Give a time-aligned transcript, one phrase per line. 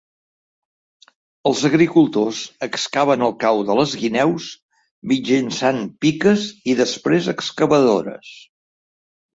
[1.49, 4.49] Els agricultors excaven el cau de les guineus
[5.13, 8.35] mitjançant piques i després excavadores.